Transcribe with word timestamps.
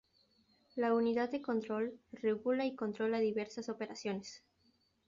La 0.77 0.95
unidad 0.95 1.29
de 1.29 1.43
control 1.43 1.99
regula 2.11 2.65
y 2.65 2.73
controla 2.75 3.19
diversas 3.19 3.69
operaciones. 3.69 4.41